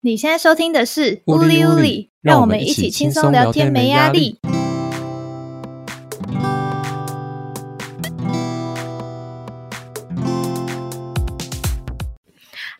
[0.00, 4.38] 你现在收听的是《呜哩呜哩》，让我们一起轻松聊天，没压力。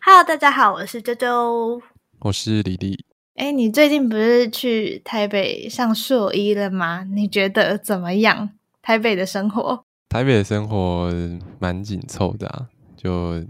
[0.01, 1.81] Hello，大家好，我是周周，
[2.21, 3.03] 我是李丽。
[3.35, 7.03] 哎，你最近不是去台北上硕一了吗？
[7.03, 8.51] 你觉得怎么样？
[8.81, 9.83] 台北的生活？
[10.07, 11.13] 台北的生活
[11.59, 13.45] 蛮紧凑的啊，就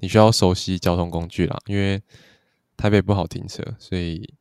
[0.00, 2.02] 你需要熟悉交通工具啦，因为。
[2.76, 4.34] 台北不好停车，所以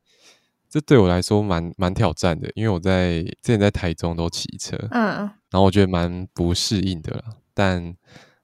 [0.70, 2.50] 这对我来说蛮蛮挑战的。
[2.55, 5.16] 因为我在之前在台中都骑车，嗯，
[5.50, 7.96] 然后我觉得蛮不适应的啦，但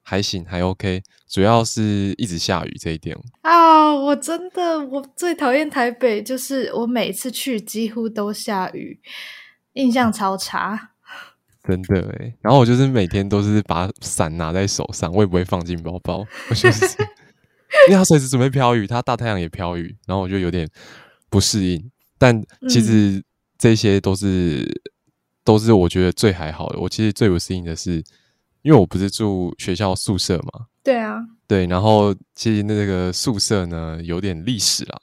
[0.02, 1.02] 还行，还 OK。
[1.28, 9.00] 主要是一直下雨这一点啊，我真的我最讨厌台北，就是我每次去几乎都下雨，
[9.74, 10.92] 印象超差。
[11.64, 16.86] 真的诶，然后我就是每天都是把伞拿在手上，我也不会放进包包，我就是。
[17.88, 20.70] 因为他随时准备飘雨，他大太阳也飘雨，然后我就有点
[21.30, 21.92] 不适应。
[22.18, 23.24] 但其实
[23.58, 24.92] 这些都是、嗯、
[25.44, 26.80] 都是我觉得最还好的。
[26.80, 28.04] 我其实最不适应的是，
[28.62, 30.68] 因为我不是住学校宿舍嘛。
[30.84, 31.20] 对啊。
[31.48, 35.00] 对，然后其实那个宿舍呢有点历史啦，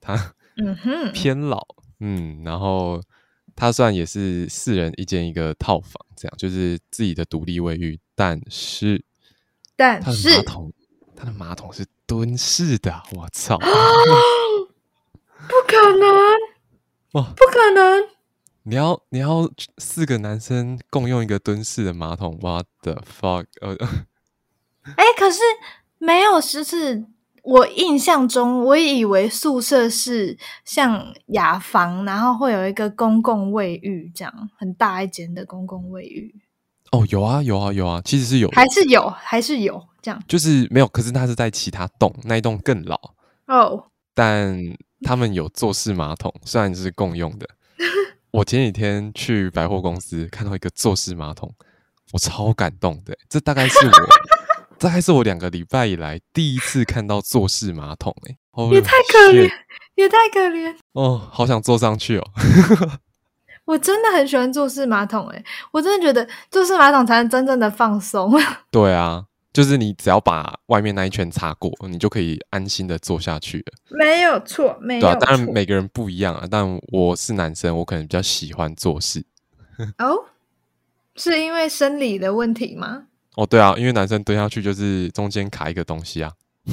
[0.00, 0.14] 它
[0.56, 1.66] 嗯哼 偏老，
[2.00, 3.02] 嗯，然后
[3.56, 9.04] 它算也是四人一间一个套房，这样就是自己的独立卫浴，但是
[9.76, 10.72] 但是马桶。
[11.14, 13.56] 它的马桶是蹲式的，我操！
[13.64, 13.66] 不
[15.66, 16.10] 可能！
[17.12, 18.04] 哇，不可能！
[18.64, 23.46] 你要你要四个男生共用一个蹲式的马桶？What the fuck？
[23.62, 23.74] 呃，
[24.94, 25.40] 哎，可是
[25.96, 27.06] 没有，就是
[27.44, 36.42] 我印象中，我以为宿舍是像雅房，然后会有一个公共卫浴，这样很大一间的公共卫浴。
[36.92, 39.82] 哦，有啊，有啊，有啊，其实是有，还是有，还是有。
[40.00, 42.96] 这样就是没有，可是它是在其他栋，那一栋更老
[43.46, 43.56] 哦。
[43.66, 43.80] Oh.
[44.14, 44.58] 但
[45.02, 47.48] 他们有坐式马桶，虽然是共用的。
[48.32, 51.54] 我前几天去百货公司看到一个坐式马桶，
[52.12, 53.16] 我超感动的。
[53.28, 53.92] 这大概是我，
[54.78, 58.12] 大概是我两个礼拜以来第一次看到坐式马桶。
[58.28, 58.36] 哎，
[58.72, 59.50] 也太可怜，
[59.94, 62.26] 也太可怜哦，好想坐上去哦。
[63.64, 68.32] 我真的很喜欢坐式马桶，哎，我真的觉得坐式马桶才能真正的放松。
[68.70, 69.24] 对啊。
[69.52, 73.64] 就是你只要把外面那一圈擦过，你就可以安心的坐下去了。
[73.90, 75.10] 没有错，没有错。
[75.10, 76.46] 对啊，当然每个人不一样啊。
[76.50, 79.22] 但我是男生，我可能比较喜欢坐式。
[80.00, 80.24] 哦，
[81.16, 83.02] 是因为生理的问题吗？
[83.36, 86.32] 哦，对啊，因为男生蹲下去就是中间卡一个东西啊。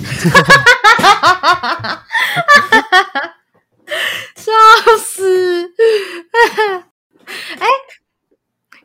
[4.38, 4.54] 笑
[5.02, 5.66] 死！
[7.60, 7.68] 哎、欸，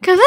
[0.02, 0.20] 可是。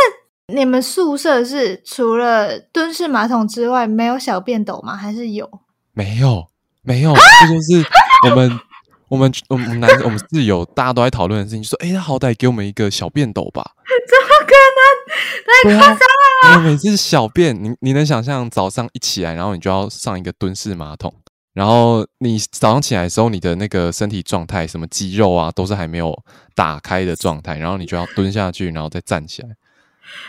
[0.50, 4.96] 你们宿舍是除了蹲式马桶之外没有小便斗吗？
[4.96, 5.50] 还是有？
[5.94, 6.48] 没有，
[6.84, 7.16] 没有。
[7.16, 7.84] 这就是
[8.30, 8.60] 我们
[9.08, 13.72] 我们我们男我们室友大家都在讨论的事情，说：“哎，他好歹给我们一个小便斗吧？
[14.08, 15.80] ”怎么可能？
[15.80, 16.70] 太夸张了！
[16.70, 21.12] 每次小便，你你能想象早上一起来，然后你就要上一个蹲式马桶，
[21.54, 26.16] 然后你早上起来的时候，你的那个身体状态，什么肌肉啊，都是还没有
[26.54, 29.50] 打开的状态，然后你就要蹲下去，然后再站起来。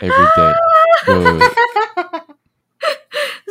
[0.01, 0.53] Every day，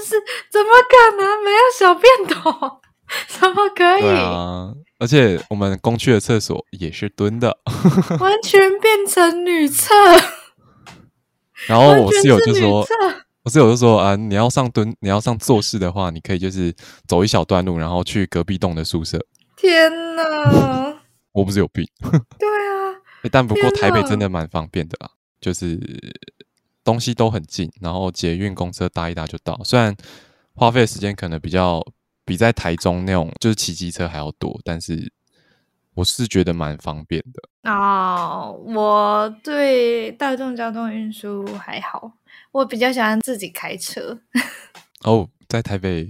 [0.04, 2.80] 是怎么可能没有小便桶？
[3.28, 4.02] 怎么可以？
[4.02, 7.58] 对啊，而且我们公区的厕所也是蹲的，
[8.20, 9.94] 完全变成女厕。
[11.66, 12.86] 然后我室友就说
[13.44, 16.74] ：“我室友就说啊，你要上蹲，你要上做事的话，你可以就是
[17.06, 19.18] 走一小段路，然后去隔壁栋的宿舍。”
[19.56, 20.94] 天哪！
[21.32, 21.84] 我不是有病？
[22.38, 22.94] 对啊，
[23.32, 25.10] 但不过台北真的蛮方便的啦。
[25.40, 25.78] 就是
[26.82, 29.60] 东西都很近，然后捷运、公车搭一搭就到。
[29.62, 29.94] 虽然
[30.54, 31.84] 花费的时间可能比较
[32.24, 35.12] 比在台中那种就是骑机车还要多，但是
[35.94, 37.70] 我是觉得蛮方便的。
[37.70, 42.10] 哦，我对大众交通运输还好，
[42.52, 44.18] 我比较喜欢自己开车。
[45.04, 46.08] 哦，在台北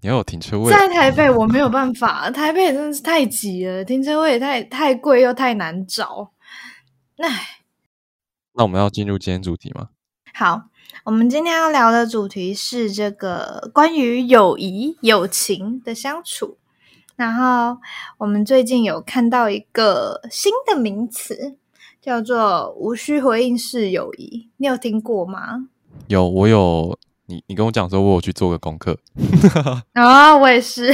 [0.00, 0.72] 你要有停车位。
[0.72, 6.32] 在台北我没有办法，台北真的是太挤了，停车位也太太贵又太难找。
[7.18, 7.58] 唉。
[8.54, 9.88] 那我们要进入今天主题吗？
[10.34, 10.64] 好，
[11.04, 16.58] 我们今天要聊的主题是这个关于友谊、友情的相处。
[17.16, 17.78] 然后
[18.18, 21.56] 我们最近有看到一个新的名词，
[22.00, 25.68] 叫做“无需回应式友谊”，你有听过吗？
[26.08, 26.98] 有，我有。
[27.26, 28.98] 你你跟我讲说，我有去做个功课。
[29.94, 30.92] 啊、 哦，我也是。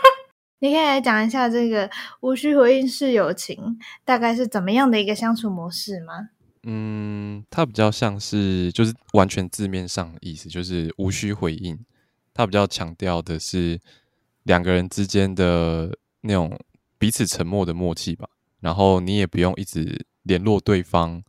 [0.60, 1.88] 你可以来讲一下这个
[2.20, 6.30] “无需回应式友情”大概是怎么样的一个相处模式吗？
[6.64, 11.78] 嗯，它比较像是就是完全字面上的意思，就是无需回应。
[12.34, 13.80] 它比较强调的是
[14.44, 16.58] 两个人之间的那种
[16.98, 18.28] 彼此沉默的默契吧。
[18.60, 21.22] 然后你也不用一直联络对方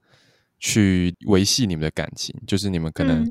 [0.59, 3.25] 去维系你们的感情，就是你们可能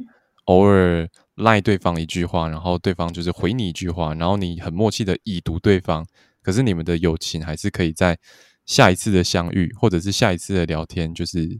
[0.44, 6.06] 偶尔赖对方一句话，然后对方就是回你一句话，然后你很默契的已读对方，
[6.42, 8.18] 可是你们的友情还是可以在
[8.66, 11.58] 下一次的相遇或者是下一次的聊天，就是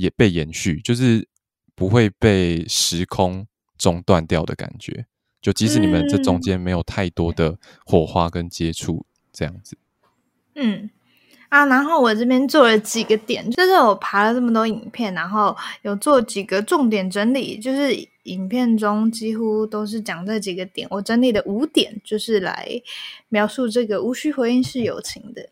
[0.00, 1.28] 也被延续，就是
[1.74, 5.06] 不会被时空中断掉的感觉。
[5.42, 9.76] 就即使你们这中间没有太多的火花跟接触，这样子。
[10.54, 10.90] 嗯。
[11.50, 17.92] 啊，然后我这边做了几个点，就是我爬了这么多影片，然后有做几个重点整理，就是
[18.22, 22.80] 影片中几乎都是讲这几个点，我整理的五点，就是来
[23.30, 25.48] 描述这个无需回应是友情的。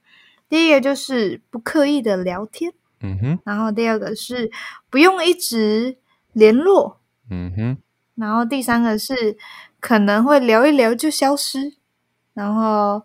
[0.49, 4.51] 第一个就是不刻意的聊天，嗯哼，然后第二个是
[4.91, 5.99] 不用一直
[6.33, 7.01] 联络，
[7.31, 7.77] 嗯哼，
[8.15, 9.37] 然后第三个是
[9.81, 11.75] 可能会聊一聊就消失，
[12.35, 13.05] 然后。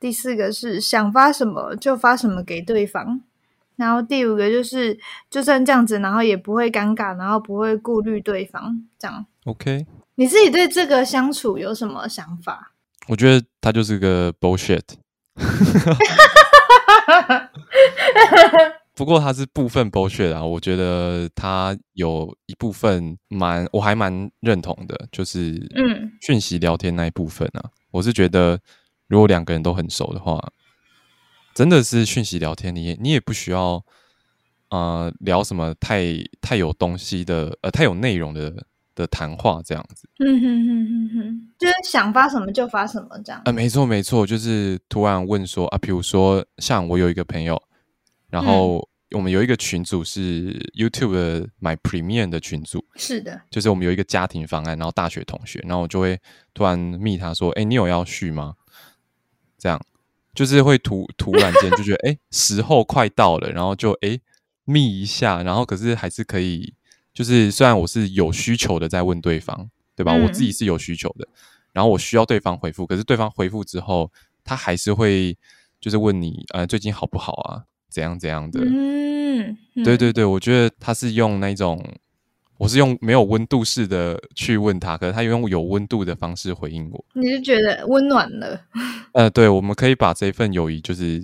[0.00, 3.20] 第四个是想发什么就发什么给对方，
[3.76, 4.98] 然后第五个就是
[5.30, 9.24] 就算这样子，然后也不会尴尬，然后不会顾虑对方，这样。
[9.44, 9.86] OK，
[10.16, 12.72] 你自己对这个相处有什么想法？
[13.06, 14.82] 我觉得他就是个 bullshit，
[19.02, 28.60] 不过他是部分 bullshit 啊，我觉得他有一部分蛮我还蛮认同的，就是嗯，讯息聊天那一部分啊，我是觉得。
[29.08, 30.42] 如果两个人都很熟的话，
[31.54, 33.84] 真的是讯息聊天，你也你也不需要，
[34.70, 36.02] 呃，聊什么太
[36.40, 38.64] 太有东西的，呃，太有内容的
[38.94, 40.08] 的谈话这样子。
[40.20, 43.42] 嗯哼哼哼哼，就是想发什么就发什么这样。
[43.44, 47.62] 呃，没错没错，就是突然问说啊，比如说像我有一个朋友，
[48.30, 56.18] 然后我们有一个群组是 YouTube 的 My Premium 的群组，是的，就是我们有一个家庭方案，然后大学同学，然后我就会
[56.54, 58.54] 突然密他说，哎，你有要续吗？
[59.58, 59.80] 这样
[60.34, 64.18] 就是会突突然间就觉得哎、欸， 时候快到了，然后就哎
[64.64, 66.74] 密一下，然后可是还是可以，
[67.12, 70.12] 就是虽然我是有需求的在问对方，对吧？
[70.14, 71.28] 嗯、我自己是有需求的，
[71.72, 74.10] 然后我需要对方回复，可是对方回复之后，
[74.42, 75.36] 他还是会
[75.80, 77.64] 就是问你呃最近好不好啊？
[77.92, 78.60] 怎样怎样的？
[78.64, 81.80] 嗯，嗯对对对，我觉得他是用那种。
[82.58, 87.04] 我是用没有温度式的去问他，可是他用有温度的方式回应我。
[87.14, 88.60] 你是觉得温暖了？
[89.14, 91.20] 呃，对，我们可以把这份友谊就是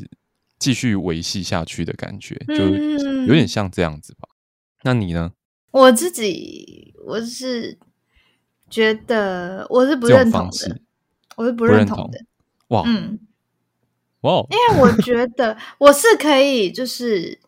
[0.58, 2.64] 继续维系下去的感觉，就
[3.26, 4.28] 有点像这样子吧。
[4.28, 5.30] 嗯、那你呢？
[5.70, 7.78] 我自己我是
[8.68, 10.80] 觉得我是不认同的，
[11.36, 12.18] 我是不认同的。
[12.68, 13.16] 哇，嗯，
[14.22, 17.38] 哇，因为我觉得我是可以，就是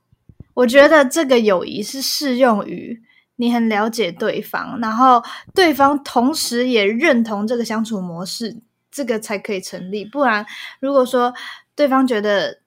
[0.55, 3.03] 我觉得这个友谊是适用于。
[3.37, 5.25] 你很了解对方，然后
[5.55, 8.55] 对方同时也认同这个相处模式，
[8.91, 10.05] 这个才可以成立。
[10.05, 10.45] 不然，
[10.79, 11.33] 如果说
[11.75, 12.59] 对方觉得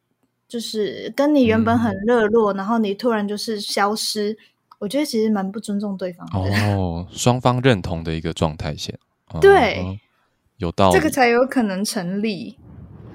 [0.47, 4.35] 就是跟你原本很热络，嗯、然后你突然就是消失，
[4.79, 6.39] 我觉得其实蛮不尊重对方的。
[6.75, 8.91] 哦，双方认同的一个状态下，
[9.39, 9.99] 对、嗯，
[10.57, 12.57] 有道理，这个才有可能成立。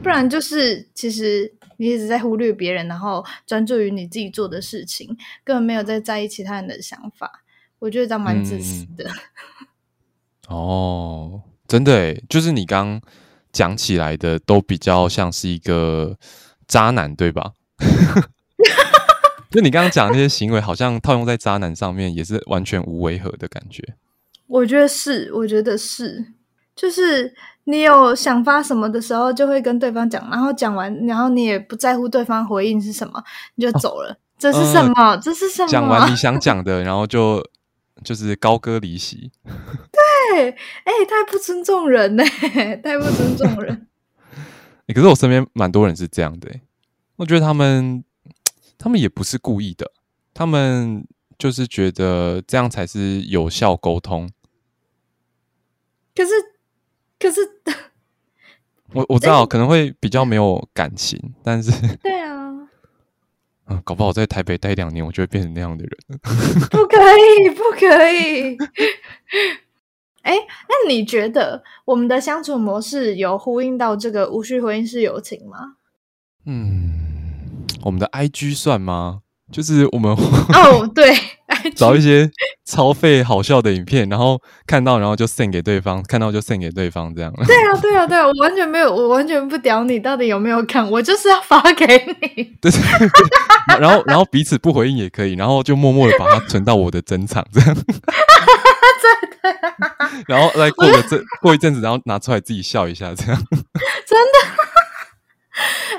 [0.03, 7.43] 不然就是其实你一直在忽略别人，然后专注于你自己做的事情，根本没有在在意其他人的想法。
[7.79, 9.05] 我觉得这样蛮自私的。
[9.05, 9.69] 嗯。
[10.49, 13.01] 哦，真的诶，就是你刚
[13.53, 16.17] 讲起来的，都比较像是一个
[16.67, 17.53] 渣男，对吧？
[19.51, 23.95] 就你刚刚讲的那些行为，好像套用在渣男上面，也是完全无违和的感觉。
[24.47, 26.33] 我觉得是，我觉得是，
[26.75, 27.35] 就是
[27.69, 33.23] 你有想发什么的时候，就会跟对方讲，然后讲完，然后你也不在乎对方回应是什么，
[33.55, 34.11] 你就走了。
[34.11, 34.93] 哦，这是什么？
[34.97, 35.69] 呃，这是什么？
[35.69, 37.45] 讲完你想讲的，然后就。
[38.05, 42.23] 就是高歌离席，对，哎、欸，太不尊重人呢，
[42.81, 43.89] 太不尊重人。
[44.87, 46.49] 欸、可是我身边蛮多人是这样的，
[47.17, 48.05] 我觉得他们，
[48.79, 49.91] 他们也不是故意的，
[50.33, 51.05] 他们
[51.37, 54.31] 就是觉得这样才是有效沟通。
[56.15, 56.31] 可是，
[57.19, 57.58] 可是，
[58.95, 62.37] 我我知道可能会比较没有感情，欸、但是，对啊。
[63.71, 66.19] 嗯，搞不好在台北待两年，我就会变成那样的人。
[66.71, 68.57] 不可以，不可以。
[70.23, 70.35] 哎，
[70.69, 75.75] 那你觉得我们的相处模式有呼应到这个无需回应式友情吗？
[76.47, 76.93] 嗯，
[77.83, 79.21] 我们的 IG 算吗？
[79.53, 81.15] 就是我们哦，对。
[81.75, 82.29] 找一些
[82.65, 87.33] 超费好笑的影片，然后看到，然后就 send 给对方，看到就 send 给对方，这样。
[87.47, 92.45] 对啊， 对啊，对啊，我完全没有，我完全不屌你到底有没有看，我就是要发给你。
[92.61, 97.75] 对，对， 对，然后然后彼此不回应也可以，然后就默默的把它存到我的珍藏，这样。
[99.01, 99.55] 对对。
[100.27, 103.41] 然后再过个阵过一阵子，然后拿出来自己笑一下，这样。
[104.07, 104.39] 真的。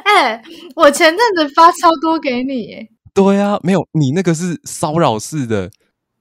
[0.05, 0.41] 耶！
[0.75, 2.87] 我前阵子发超多给你耶。
[3.21, 5.69] 对啊，没有你那个是骚扰式的，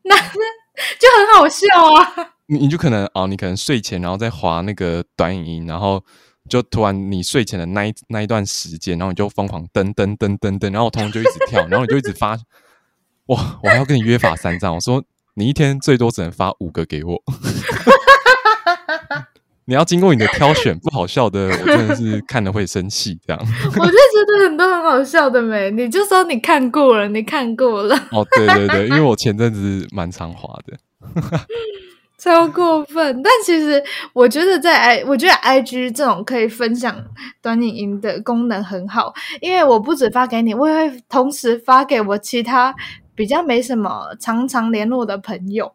[0.02, 2.33] 那就很好笑啊。
[2.47, 6.05] 你你就可能哦，你可能睡前然后再滑那个短影音，然后
[6.49, 12.37] 就突然你睡前的那一那一段时间，然后你就疯狂噔噔噔噔噔，然后我通通就一直跳， 然后你就一直发，
[13.26, 13.61] 哇！
[13.62, 17.23] 我还要跟你约法三章，我说你一天最多只能发五个给我。
[19.68, 23.18] 你要经过你的挑选， 不好笑的，我真的是看了会生气。
[23.26, 23.38] 这样，
[23.78, 27.94] 我就觉得很多很好笑的没，你就说你看过了，你看过了。
[28.10, 30.78] 哦，对对对，因为我前阵子蛮常滑的，
[32.16, 33.22] 超过分。
[33.22, 33.84] 但其实
[34.14, 37.04] 我觉得在 I，我觉得 IG 这种可以分享
[37.42, 42.75] 短影音的功能很好，因为我不止发给你，我也会同时发给我其他
[43.14, 45.75] 比较没什么常常联络的朋友。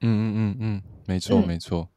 [0.00, 1.88] 嗯嗯嗯嗯，没错、嗯、没错。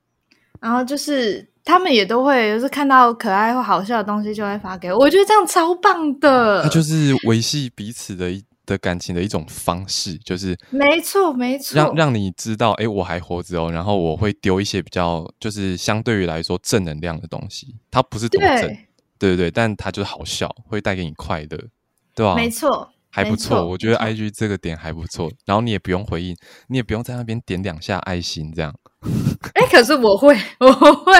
[0.63, 6.63] 然后就是他们也都会，就是看到可爱或好笑的东西就会发给我，我觉得这样超棒的。
[6.63, 13.69] 它就是维系彼此的一的感情的一种方式，就是没错没错，让让你知道，哎，我还活着哦。
[13.69, 17.75] 然后我会丢一些比较，就是相对于来说正能量的东西。
[17.91, 18.61] 它不是多正，
[19.19, 21.59] 对对对，但它就是好笑，会带给你快乐，
[22.15, 22.35] 对吧？
[22.35, 23.63] 没错，还不错。
[23.63, 25.31] 我觉得 IG 这个点还不错。
[25.45, 26.35] 然后你也不用回应，
[26.67, 28.73] 你也不用在那边点两下爱心这样。
[29.53, 31.13] 哎、欸，可是我会，我会，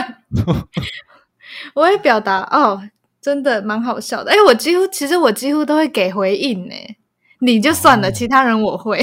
[1.76, 2.82] 我会表达哦，
[3.22, 4.32] 真的蛮好笑的。
[4.32, 6.74] 哎、欸，我几乎，其实我几乎都会给回应呢。
[7.40, 8.98] 你就算了，哦、其他人我会。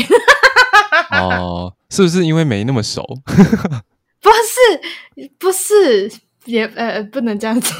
[1.12, 3.06] 哦，是不是因为没那么熟？
[4.20, 6.11] 不是，不是，
[6.47, 7.73] 也呃，不能这样子。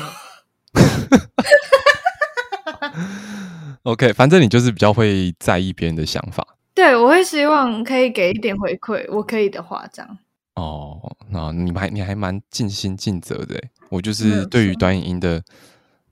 [3.85, 6.47] OK，反正你就是比较会在意别人的想法。
[6.75, 10.19] 对，我会希望可以给一点回馈，我可以的话，这样。
[10.55, 13.59] 哦，那你还你还蛮尽心尽责的。
[13.89, 15.43] 我就是对于短影音的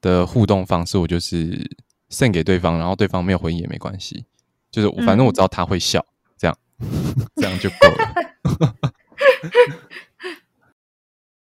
[0.00, 1.70] 的互动方式，我就是
[2.10, 4.24] send 给对方，然后对方没有回应也没关系，
[4.70, 6.58] 就是反正我知道他会笑，嗯、这样
[7.36, 8.14] 这样就够了。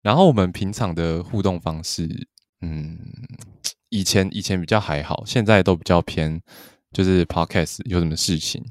[0.02, 2.28] 然后我们平常的互动方式，
[2.60, 2.98] 嗯，
[3.88, 6.40] 以前以前比较还好，现在都比较偏，
[6.92, 8.64] 就是 podcast 有什么事情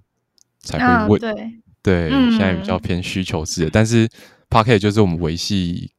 [0.60, 1.24] 才会问。
[1.24, 1.62] 哦、对。
[1.84, 4.10] 对，嗯、现在比较偏需求式的，但是
[4.50, 5.94] Podcast 就是我们维系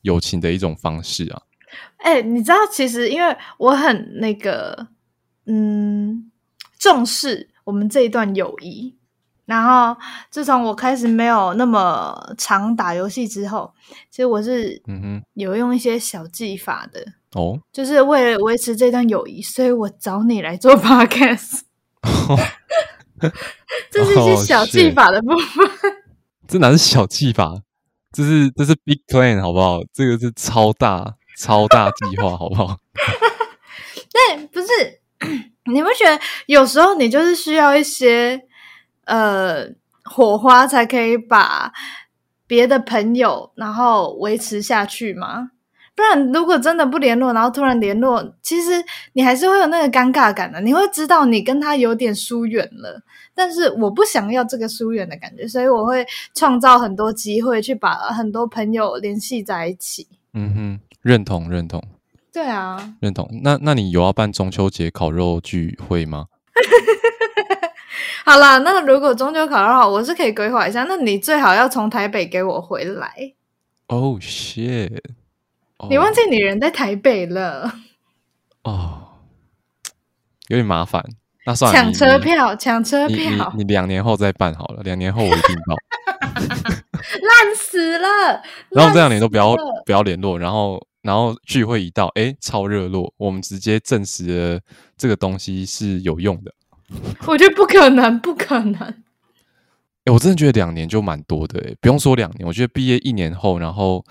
[0.00, 1.42] 友情的一种方式啊。
[1.98, 4.88] 哎、欸，你知道，其实因为我很那个，
[5.44, 6.30] 嗯，
[6.78, 8.96] 重视我们这一段友谊。
[9.44, 10.00] 然后
[10.30, 13.74] 自从我开始没有那么常打游戏之后，
[14.10, 17.04] 其实我是嗯哼有用一些小技法的
[17.34, 21.60] 哦，就是为了维持这段友谊，所以我找你来做 Podcast。
[23.90, 25.66] 这是一些小技法的部分。
[25.66, 25.92] Oh,
[26.48, 27.62] 这哪是小技法？
[28.12, 29.80] 这是这是 big plan，好不好？
[29.92, 32.78] 这个是超大超大计划，好不好？
[34.10, 34.66] 对，不是，
[35.70, 38.40] 你不觉得有时候你就是需要一些
[39.04, 39.66] 呃
[40.04, 41.70] 火花，才可以把
[42.46, 45.50] 别的朋友然后维持下去吗？
[45.98, 48.70] 不然，如果真的不联络，然后突然联络，其实
[49.14, 50.60] 你还是会有那个尴尬感的。
[50.60, 53.02] 你会知道你跟他有点疏远了，
[53.34, 60.06] 但是我不想要这个疏远的感觉，所以我会创造很多机会去把很多朋友联系在一起。
[60.34, 61.82] 嗯哼，认同认同。
[62.32, 63.28] 对啊，认同。
[63.42, 66.26] 那那你有要办中秋节烤肉聚会吗？
[68.24, 70.84] 好啦，那如果中秋烤肉好，我是可以规划一下。
[70.84, 73.34] 那你最好要从台北给我回来。
[73.88, 75.00] Oh shit！
[75.88, 77.72] 你忘记你人在台北了
[78.64, 79.08] 哦，
[80.48, 81.04] 有点麻烦。
[81.46, 83.52] 那算了，抢车票，抢车票。
[83.56, 85.76] 你两年后再办好了，两年后我一定到。
[86.44, 88.42] 烂死了！
[88.70, 89.54] 然后这两年都不要
[89.86, 94.60] 不要联络，然后然后聚会一到，哎，超热络，我们直接证实了
[94.96, 96.52] 这个东西是有用的。
[97.26, 98.82] 我觉得不可能，不可能。
[100.04, 104.04] 哎，我真的觉得两年就蛮多的，哎，不用说两年，我觉得毕业一年后，然后。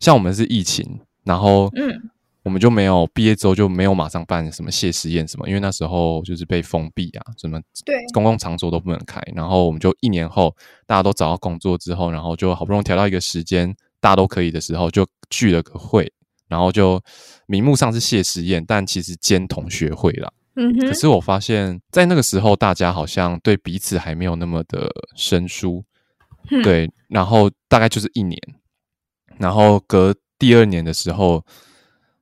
[0.00, 2.10] 像我们是疫情，然后嗯，
[2.42, 9.20] 我们就没有毕业之后就没有马上办什么谢师宴什么，因为那时候就是被封闭啊，什么对公共场所都不能开。
[9.34, 16.10] 然后我们就一年后大家都找到工作之后，然后就好不容易调到一个时间，大家都可以的时候，就聚了个会，
[16.48, 16.98] 然后就
[17.46, 20.32] 名目上是谢师宴，但其实兼同学会啦。
[20.56, 20.86] 嗯哼。
[20.88, 25.84] 可是我发现，在那个时候，大家好像对彼此还没有那么的生疏，
[26.50, 28.40] 嗯、对，然后大概就是一年。
[29.40, 31.42] 然后隔第二年的时候，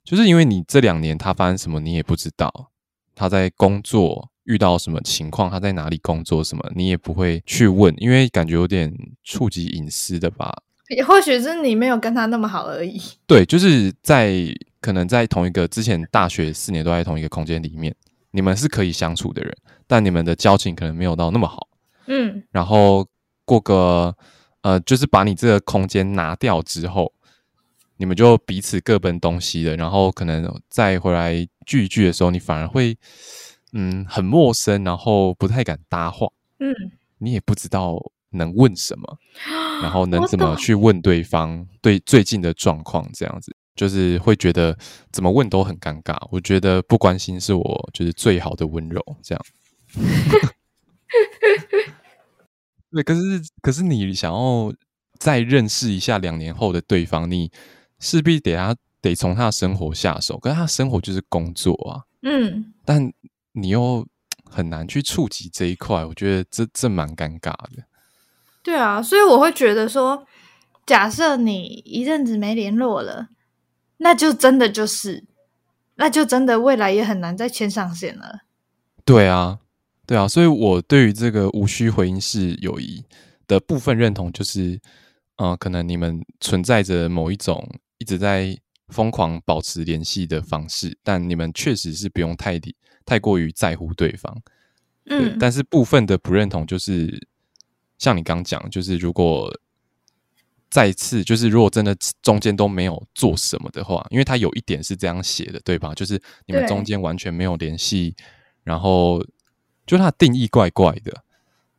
[0.04, 2.70] 就是因为你这两年他发生什么你也不知道，
[3.14, 8.90] 他在工作遇到什么情况，他在哪里工作什么，你也不会去问，因为感觉有点
[9.24, 10.62] 触及隐私的吧？
[10.90, 12.98] 也或许是你没有跟他那么好而已。
[13.26, 14.32] 对，就是在
[14.80, 17.94] 可能在同一个之前大学四年都在同一个空间里面，
[18.30, 19.54] 你们是可以相处的人，
[19.86, 21.68] 但你们的交情可能没有到那么好。
[22.06, 23.06] 嗯，然后
[23.44, 24.16] 过个
[24.68, 27.10] 呃，就是把你这个空间拿掉之后，
[27.96, 29.74] 你们就彼此各奔东西了。
[29.76, 31.34] 然后可能再回来
[31.64, 32.94] 聚一聚的时候，你反而会
[33.72, 36.28] 嗯很陌生，然后不太敢搭话。
[36.58, 36.74] 嗯，
[37.16, 37.98] 你也不知道
[38.28, 39.18] 能问什么，
[39.80, 44.76] 然后能怎么去问对方对最近的状况，这样子就是会觉得
[45.10, 46.14] 怎么问都很尴尬。
[46.30, 49.42] 我觉得不关心是我就是最好的温柔，这样。
[52.90, 53.20] 对，可是
[53.60, 54.72] 可是你想要
[55.18, 57.50] 再认识一下两年后的对方，你
[57.98, 63.12] 势必得他得从他的生活下手，可是他的生活就是工作啊，嗯，但
[63.52, 64.06] 你又
[64.44, 67.84] 很难去触及这一块，我觉得这这蛮尴尬的。
[68.62, 70.26] 对啊，所以我会觉得说，
[70.86, 73.28] 假设你一阵子没联络了，
[73.98, 75.24] 那就真的就是，
[75.96, 78.40] 那就真的未来也很难再牵上线了。
[79.04, 79.58] 对啊。
[80.08, 83.04] 对啊，所以我对于这个无需回应式友谊
[83.46, 84.80] 的部分认同，就是，
[85.36, 87.62] 呃，可能你们存在着某一种
[87.98, 88.56] 一直在
[88.88, 92.58] 疯狂保持联系的方式，但你们确实是不用太
[93.04, 94.34] 太过于在乎对方。
[95.04, 97.28] 对，嗯，但是部分的不认同，就是
[97.98, 99.54] 像你刚讲，就是如果
[100.70, 105.94] 再次，就是如果真的中间都没有做什么的话，因为他有一点是这样写的，对吧？
[105.94, 108.16] 就是你们中间完全没有联系，
[108.64, 109.22] 然后。
[109.88, 111.22] 就他的定义怪怪的，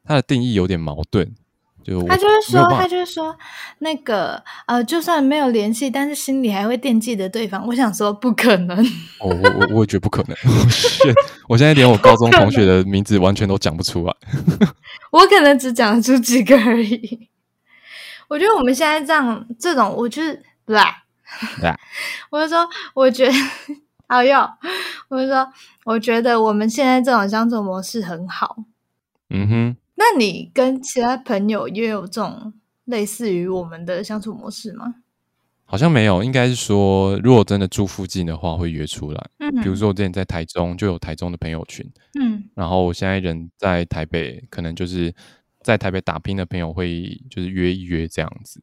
[0.04, 1.34] 他的定义有点矛盾。
[1.82, 3.36] 就他就是说，他就是说，
[3.80, 7.66] 那个呃，就算没有联系，但是心里还会惦记着对方。
[7.66, 8.78] 我想说，不可能。
[9.20, 10.36] 哦，我我我也觉得不可能。
[11.48, 14.14] 我现在连我高中同学的名字完全都讲不出来。
[15.12, 17.30] 我可能只讲得出几个而已。
[18.28, 21.04] 我觉得我们现在这样这种，我就是啦，
[22.30, 23.34] 我就说，我觉得。
[24.10, 24.50] 好哟，
[25.08, 25.48] 我就说，
[25.86, 28.58] 我觉得我们现在这种相处模式很好。
[29.30, 32.52] 嗯哼，那你跟其他朋友也有这种
[32.86, 34.96] 类似于我们的相处模式吗？
[35.66, 39.30] 好像没有，应该是说，如果真的住附近的话，会约出来。
[39.38, 41.88] 嗯，比如说我之前在台中就有台中的朋友群，
[42.20, 45.14] 嗯，然后我现在人在台北，可能就是
[45.62, 48.60] 在台北打拼的朋友会就是约一约这样子。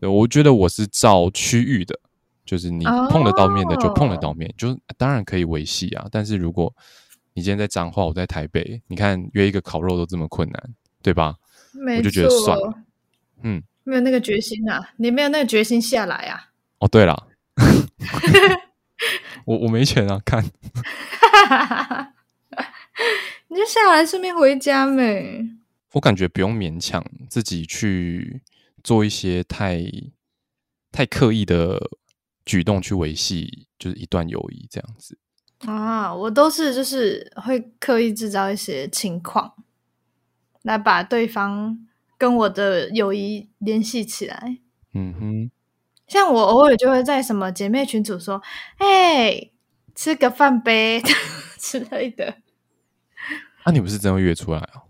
[0.00, 2.00] 对，我觉得我是照区域的。
[2.48, 4.56] 就是你碰得到面的就碰得到面，oh.
[4.56, 6.06] 就当然可以维系啊。
[6.10, 6.74] 但是如果
[7.34, 11.36] 你今天在彰化，我在台北，你看约一个烤肉都这么困难，对吧？
[11.74, 11.98] 没。
[11.98, 12.72] 我就觉得算了。
[13.42, 16.48] 嗯，没有那个决心啊，你没有那个决心下来啊。
[16.78, 17.28] 哦，对了，
[19.44, 20.42] 我我没钱啊，看。
[23.48, 25.44] 你就下来顺便回家呗。
[25.92, 28.40] 我感觉不用勉强自己去
[28.82, 29.84] 做一些太
[30.90, 31.78] 太刻意的。
[32.48, 35.18] 举动去维系就是一段友谊这样子
[35.66, 39.52] 啊，我都是就是会刻意制造一些情况，
[40.62, 44.58] 来把对方跟我的友谊联系起来。
[44.94, 45.50] 嗯哼，
[46.06, 48.42] 像我偶尔就会在什么姐妹群组说
[48.78, 49.50] ：“哎，
[49.94, 51.02] 吃个饭呗”
[51.60, 52.38] 之类的。
[53.66, 54.87] 那、啊、你不是真会约出来哦？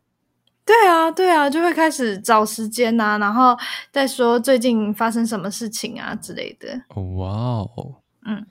[0.69, 3.57] 对啊，对啊，就会开始找时间呐、啊，然后
[3.91, 6.79] 再说最近发生什么事情啊之类的。
[7.17, 7.95] 哇哦，
[8.27, 8.45] 嗯，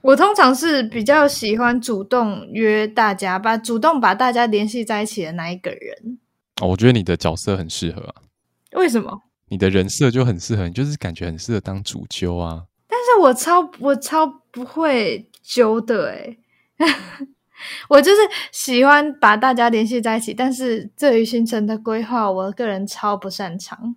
[0.00, 6.18] 我通常是比较喜欢主动约大家，把主动把大家联系在一起的那一个人。
[6.62, 8.14] 哦，我觉得你的角色很适合啊。
[8.72, 9.20] 为什么？
[9.50, 12.64] 你的人设就很适合，你就是感觉很适合当主揪啊。
[12.88, 16.38] 但是我超我超不会揪的哎。
[17.88, 18.18] 我就是
[18.52, 23.96] 喜欢把大家联系在一起，但是对于行程的规划，我个人超不擅长。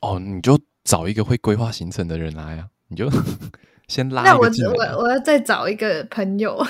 [0.00, 2.66] 哦，你就找一个会规划行程的人来啊！
[2.88, 3.10] 你就
[3.88, 4.22] 先拉。
[4.22, 6.64] 那我我我要再找一个朋友，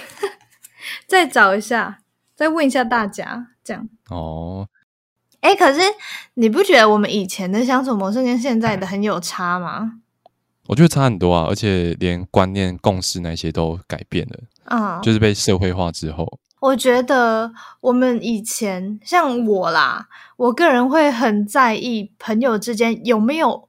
[1.07, 1.99] 再找一下，
[2.35, 3.89] 再问一下大家，这样。
[4.11, 4.69] 哦，
[5.41, 5.81] 哎，可是
[6.35, 10.01] 你不觉得我们以前的相处模式跟现在的很有差吗？
[10.67, 14.39] 我觉得差很多啊，而且连观念、共识那些都改变了。
[14.65, 23.69] 嗯，就是被社会化之后，我觉得我们以前像我啦，我个人会很在意朋友之间有没有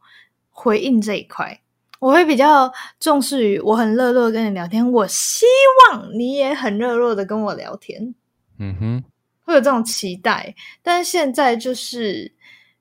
[0.49, 1.59] 回应这一块，
[1.99, 5.45] 我会比较重视于我很热络跟你聊天，我希
[5.91, 8.15] 望你也很热络的跟我聊天。
[8.57, 9.03] 嗯哼，
[9.43, 12.31] 会有这种期待，但是现在就是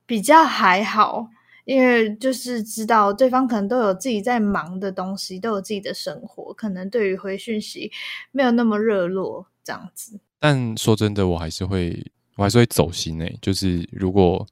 [0.06, 1.30] 比较还好。
[1.64, 7.90] 因为就是知道对方可能都有自己在忙的东西，都有自己的生活，可能对于回讯息
[8.32, 10.20] 没有那么热络这样子。
[10.38, 13.38] 但说真的，我还是会，我还是会走心诶。
[13.40, 14.46] 就是如果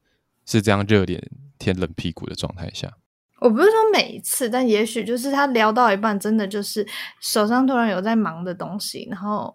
[0.47, 1.23] 是这样热脸
[1.59, 2.91] 贴冷屁股的状态下，
[3.41, 6.87] 我不是说每一次，但也许就是他聊到一半，真的就是
[7.21, 9.55] 手上突然有在忙的东西，然后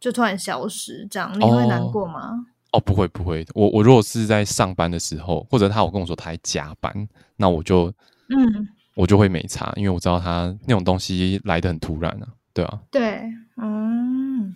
[0.00, 2.46] 就突然消失，这样你会难过吗？
[2.72, 7.92] 哦，哦，不会不会，我我如果是在上班的时候，或者他有跟我说他在加班，那我就
[8.28, 13.22] 嗯，我就会没差，因为我知道他那种东西来的很突然啊，对啊，对，
[13.56, 14.54] 嗯，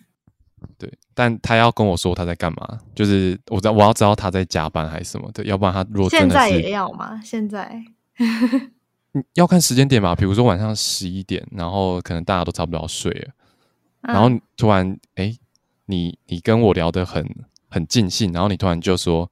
[0.79, 7.21] 对，但他要跟我说他在干嘛，就是我知道我要知道他在加班还是什么的，要不然他如果真的是现在也要吗？
[7.23, 7.83] 现在。
[9.35, 13.29] 要看时间点吧，比如说晚上十一点，然后可能大家都差不多要睡了，
[14.03, 15.39] 嗯、然后突然哎、欸，
[15.85, 17.23] 你你跟我聊得很
[17.73, 19.29] 很尽兴，然后你突然就说，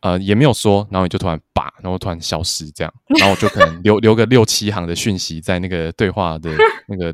[0.00, 6.50] 呃，也没有说，然后你就突然叭，然后突然消失这样， 然后我就可能留留个六七行的讯息在那个对话的
[6.86, 7.12] 那个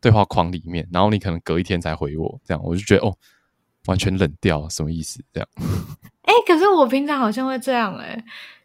[0.00, 3.16] 对话框里面，然后你可能隔一天才回我，这样我就觉得哦，
[3.86, 5.20] 完全冷掉，什么意思？
[5.32, 5.48] 这样？
[6.22, 8.24] 哎、欸，可是我平常好像会这样、欸，哎，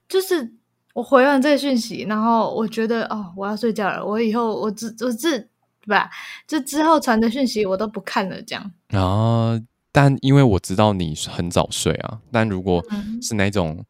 [0.09, 0.53] 就是。
[0.93, 4.03] 我回完这个讯息，然后我觉得哦，我要睡觉了。
[4.03, 5.47] 我以后我这我这对
[5.85, 6.09] 吧？
[6.47, 9.61] 这之后传的讯息我都不看了，这样啊。
[9.97, 12.21] 但因为我知道你很早睡啊。
[12.31, 12.85] 但如果
[13.19, 13.83] 是那种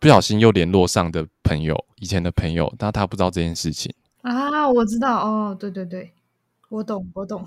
[0.00, 6.10] 不小心又联络上的朋友，以前的朋友，但他不知道这件事情啊，我知道哦，对对对，
[6.68, 7.46] 我懂我懂。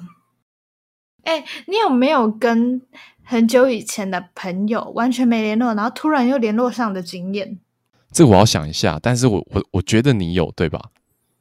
[1.23, 2.81] 哎，你有没有跟
[3.21, 7.59] 很久以前的朋友完全没联络，然后突然又联络上的经验？
[8.13, 10.91] 这我要想一下，但是我我我觉得你有对吧？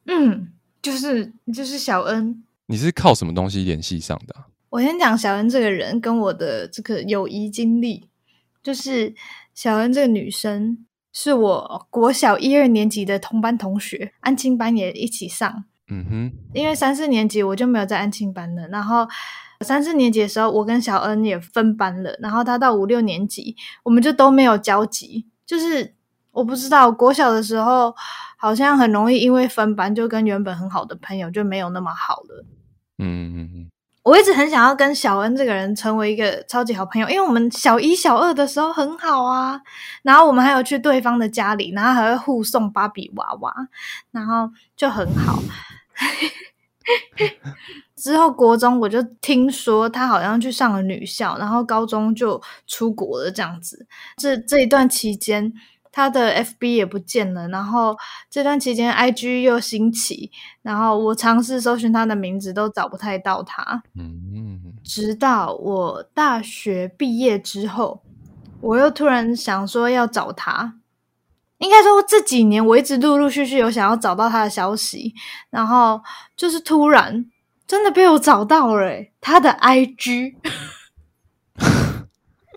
[0.06, 0.50] 嗯，
[0.82, 4.34] 就是就是小恩，你是靠什么东西联系上的？
[4.70, 8.08] 我先讲小恩这个人跟我的这个友谊经历，
[8.62, 9.14] 就是
[9.54, 15.64] 小恩这个女生是我国小一二年级的同班同学，安亲班也一起上。
[15.88, 19.06] 嗯哼，因为三四年级我就没有在安亲班了，然后
[19.60, 25.94] 三四年级的时候我跟小恩也分班了，然后她到五六年级我们就都没有交集，就是。
[26.36, 27.94] 我不知道，国小的时候
[28.36, 32.44] 好像很容易因为分班就跟原本很好的朋友就没有那么好了。
[32.98, 33.70] 嗯嗯嗯。
[34.06, 39.60] 我一直很想要跟小恩这个人成为一个超级好朋友，因为我们小一、小二的时候很好啊，
[40.02, 43.52] 然后我们还有去对方的家里，然后还会互送芭比娃娃，
[44.12, 45.42] 然后就很好。
[47.96, 53.88] 之后国中我就听说他好像去上了女校，然后高中就出国了这样子。
[54.16, 55.52] 这这一段期间。
[55.96, 57.96] 他的 FB 也不见了，然后
[58.28, 60.30] 这段期间 IG 又兴起，
[60.60, 63.82] 然后我尝试搜寻他的名字都找不太到他。
[63.94, 68.02] 嗯，直到我大学毕业之后，
[68.60, 70.74] 我又突然想说要找他。
[71.56, 75.14] 应该说这几年我一直陆陆续续有想要找到他的消息，
[75.48, 76.02] 然后
[76.36, 77.24] 就是突然
[77.66, 80.34] 真的被我找到了，欸，他的 IG。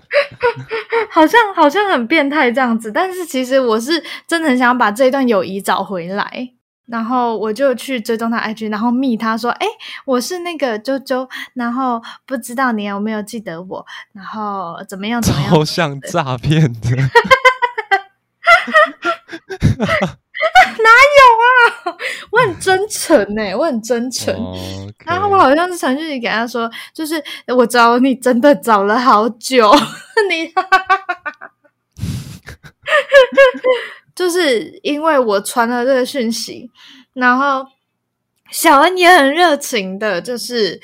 [1.11, 6.49] 好像好像很变态这样子，但是其实我是真的很想把这一段友谊找回来，
[6.87, 9.67] 然后我就去追踪他 IG，然后密他说：“哎，
[10.05, 16.79] 我是那个周周，然后不知道你有没有记得我，然后怎么样怎么样？”好像诈骗的。
[21.17, 21.97] 哪有啊！
[22.31, 24.33] 我很真诚呢、欸，我很真诚。
[24.99, 25.05] Okay.
[25.05, 29.71] 然后我好像是传讯息给他说，就是我找你真的找了好久，
[30.29, 30.53] 你
[34.15, 36.69] 就是因为我传了这个讯息，
[37.13, 37.65] 然后
[38.51, 40.79] 小恩也很热情的，就是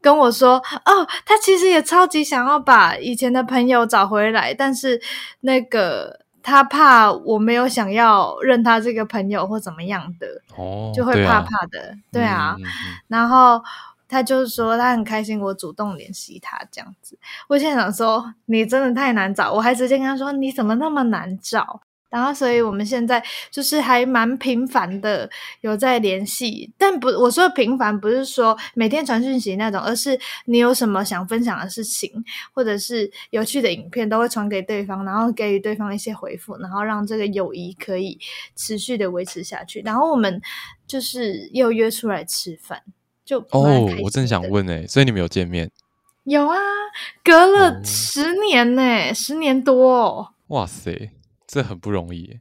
[0.00, 5.00] 跟我说，哦，他其实也超级想要把以前的朋友找回来，但是
[5.40, 6.20] 那个。
[6.42, 12.22] 他怕我没有想要认他这个朋友或怎么样的，哦，就会怕怕的，对啊。
[12.22, 13.62] 对啊嗯嗯嗯、然后
[14.08, 17.18] 他就是说他很开心我主动联系他这样子。
[17.48, 21.82] 我现在想说你真的太难找，我还直接跟他说你怎么那么难找？
[22.10, 25.28] 然后，所以我们现在就是还蛮频繁的
[25.60, 32.10] 有在联系，但不，我说的频繁不是说每天传讯息那种，而是你有什么想分享的事情，
[32.52, 38.18] 或者是有趣的影片，都会传给对方，然后给予对方一些回复，然后让这个友谊可以
[38.56, 39.82] 持续的维持下去。
[39.84, 40.40] 然后我们
[40.86, 42.82] 就是又约出来吃饭，
[43.24, 45.70] 就哦，我正想问诶，所以你们有见面？
[46.24, 46.56] 有啊，
[47.22, 50.28] 隔了十年呢，哦，十年多哦。
[50.48, 51.10] 哇塞！
[51.48, 52.38] 这很不容易，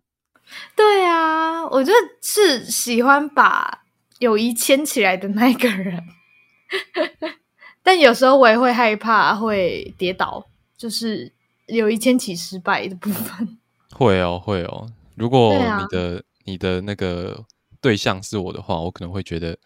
[0.76, 3.86] 对啊，我就是喜欢把
[4.20, 6.04] 友谊牵起来的那个人，
[7.82, 10.46] 但有时候我也会害怕会跌倒，
[10.78, 11.32] 就是
[11.68, 13.58] 友谊牵起失败的部分。
[13.96, 14.92] 会哦，会哦。
[15.16, 17.46] 如果你的、啊、你的那个
[17.80, 19.58] 对象是我的话，我可能会觉得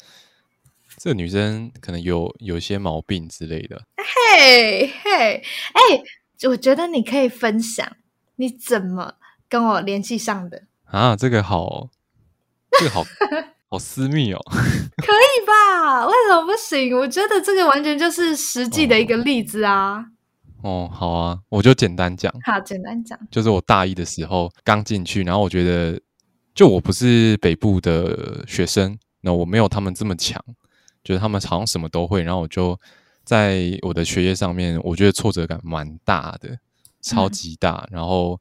[0.98, 3.82] 这女生可能有有些毛病之类的。
[3.98, 5.82] 嘿嘿，哎，
[6.48, 7.98] 我觉得你可以分享
[8.36, 9.16] 你怎么。
[9.52, 11.90] 跟我联系上的啊，这个好
[12.80, 13.04] 这个好
[13.70, 14.40] 好私密哦。
[14.50, 16.08] 可以吧？
[16.08, 16.98] 为什么不行？
[16.98, 20.06] 我觉得这个完全就是实际的一个例子啊。
[20.64, 22.34] 哦，好啊，我就简单讲。
[22.46, 26.00] 好，简单讲，就是我大一的时候刚进去，然后我觉得，
[26.56, 30.42] 就我不是北部的学生，那我没有他们这么强，
[31.04, 32.80] 觉得他们好像什么都会，然后我就
[33.26, 36.58] 在我的学业上面，我觉得挫折感蛮大的，
[37.02, 38.40] 超级大，嗯、然后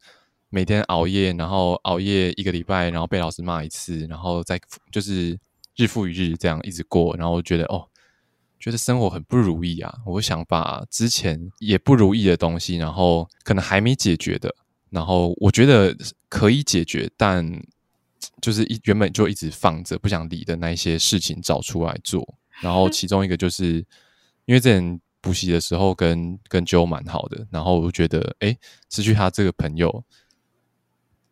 [0.51, 4.61] 每天熬夜，然后熬夜一个礼拜，然后被老师骂一次，然后再
[4.93, 5.39] 就是
[5.77, 7.87] 日复一日这样一直过，然后我觉得哦。
[8.63, 9.91] 觉得生活很不如意啊！
[10.05, 14.55] 我想把之前也不如意的东西，然后可能还没解决的，
[14.91, 15.97] 然后我觉得
[16.29, 17.43] 可以解决，但
[18.43, 22.35] 就是一原本就一直放着不想理的那一些事情找出来做。
[22.61, 23.77] 然后其中一个就是
[24.45, 28.55] 因为之前补习的时候跟跟 Joe 蛮好的，然后我觉得哎，
[28.91, 30.05] 失去他这个朋友，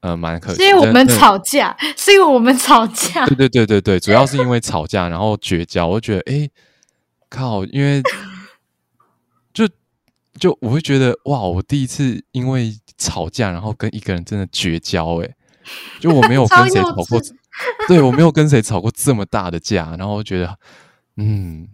[0.01, 0.63] 呃，蛮可惜。
[0.63, 3.27] 是因为我们吵架，是因为我们吵架。
[3.27, 5.87] 对对对对对，主要是因为吵架，然后绝交。
[5.87, 6.49] 我觉得哎。
[7.31, 7.63] 靠！
[7.67, 8.03] 因为
[9.53, 9.69] 就
[10.41, 15.35] 就我会觉得哇，我第一次因为吵架，然后跟一个人真的绝交诶，
[16.01, 17.21] 就我没有 跟谁吵过，
[17.87, 20.59] 对，我没有跟谁吵过这么大的架，然后我觉得
[21.19, 21.69] 嗯，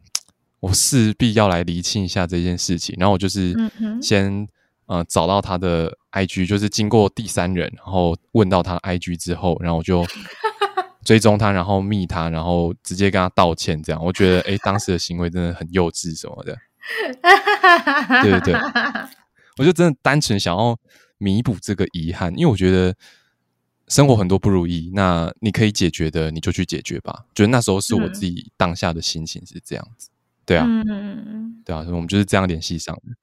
[0.58, 3.54] 我势必要来厘清一下这件事情，然后我就是
[4.02, 4.48] 先
[4.86, 10.04] 呃找到他的 IG，就是经过第三人，然后问到他 IG 之后，然后我就。
[11.04, 16.56] 追踪他，然后密他，然后直接跟他道歉，这样我觉得，哎，当时的行为真的很幼稚什么的，
[18.22, 18.54] 对对对，
[19.58, 20.74] 我就真的单纯想要
[21.18, 22.96] 弥补这个遗憾，因为我觉得
[23.86, 27.26] 生活很多不如意，那你可以解决的，你就去解决吧。
[27.34, 30.08] 觉得那时候是我自己当下的心情是这样子，
[30.46, 33.14] 对啊，嗯、对啊，所以我们就是这样联系上的。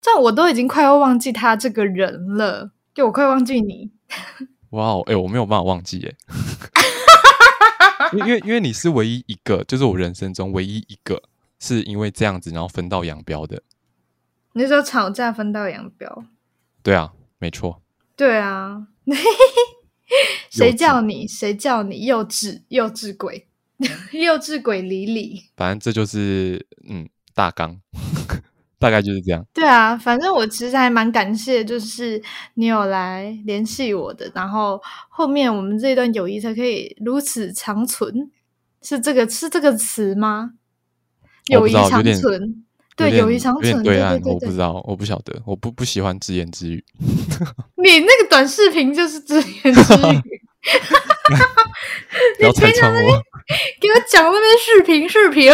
[0.00, 3.90] 这样我都已经快要忘记他这个人了，就我快忘记你。
[4.70, 6.16] 哇哦，哎，我没有办法忘记，耶。
[8.12, 11.22] 因为因为你是唯一一个，就是我人生中唯一一个
[11.58, 13.62] 是因为这样子然后分道扬镳的。
[14.54, 16.24] 你说吵架分道扬镳？
[16.82, 17.82] 对啊，没错。
[18.16, 18.86] 对啊，
[20.50, 23.46] 谁叫你谁叫你幼稚幼稚鬼
[24.12, 25.44] 幼稚鬼李李？
[25.56, 27.80] 反正这就是嗯大纲。
[28.80, 29.44] 大概就是这样。
[29.52, 32.20] 对啊，反正我其实还蛮感谢，就是
[32.54, 38.30] 你有来联系我的，然后后面我们这段友谊才可以如此长存，
[38.82, 40.52] 是这个是这个词吗？
[41.48, 42.64] 友谊长存，
[42.96, 46.82] 对，友谊长存，对对对对，我不知道，我不晓得，我不不喜欢自言自语。
[47.76, 50.20] 你那个短视频就是自言自语
[52.38, 53.22] 不要拆穿我，
[53.80, 55.52] 给我讲那边视频视频。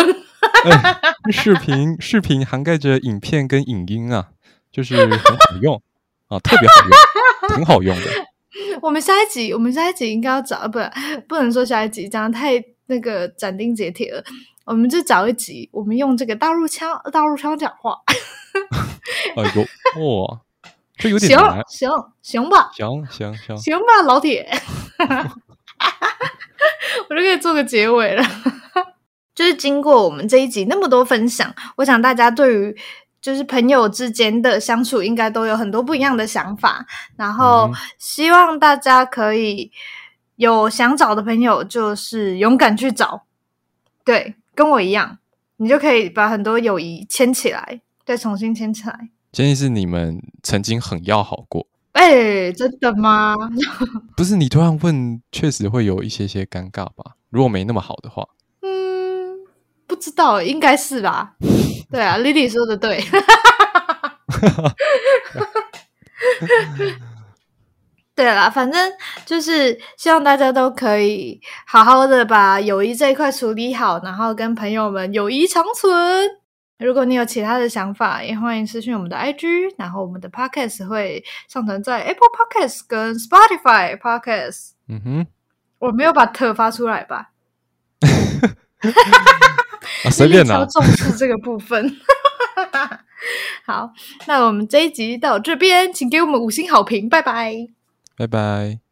[0.65, 1.01] 哎、
[1.33, 4.29] 视频视频涵盖着影片跟影音啊，
[4.71, 5.83] 就是很好用
[6.29, 6.91] 啊，特别好用，
[7.57, 8.03] 挺好用的。
[8.83, 10.79] 我们下一集，我们下一集应该要找，不，
[11.27, 14.23] 不能说下一集这样太那个斩钉截铁了。
[14.65, 17.97] 我们就找一集，我们用这个大陆腔，大陆腔讲话。
[19.37, 19.63] 哎呦，
[20.03, 20.41] 哇，
[20.97, 21.91] 这有点行行
[22.23, 24.49] 行吧，行行行行吧，老铁，
[27.09, 28.25] 我就可以做个结尾了。
[29.35, 32.77] 就是经过我们这一集那么多分享，我想大家对于
[33.21, 36.87] 就是朋友之间的相处，应该都有很多不一样的想法。
[37.17, 39.71] 然后希望大家可以
[40.37, 43.25] 有想找的朋友，就是勇敢去找。
[44.05, 45.19] 对，跟我一样，
[45.59, 49.11] 你就可以把很多友谊牵起来，再重新牵起来。
[49.33, 51.67] 建议是你们曾经很要好过。
[51.97, 53.35] 哎，真的吗？
[54.17, 57.17] 不是，你突然问，确实会有一些些尴尬吧？
[57.31, 58.27] 如果没那么好的话。
[58.61, 59.39] 嗯
[59.87, 61.35] 不知道，应该是吧？
[61.91, 63.03] 对啊，Lily 说的对。
[68.15, 68.93] 对啦，反正
[69.25, 76.29] 就是希望大家都可以好好的把友谊这一块处理好，然后跟朋友们友谊长存。
[76.79, 84.73] 如果你有其他的想法，也欢迎私讯我们的 IG，然后我们的 Podcast 会上传在 Apple Podcast 跟 Spotify Podcast。
[84.89, 85.27] 嗯哼，
[85.79, 87.31] 我没有把特发出来吧？
[90.05, 91.97] 啊，随便啦，超重视这个部分。
[93.65, 93.91] 好，
[94.27, 97.55] 那我们这一集到这边，请给我们五星好评，拜拜，
[98.17, 98.86] 拜拜。